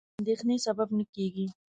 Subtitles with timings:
[0.03, 1.45] د اندېښنې سبب نه کېږي.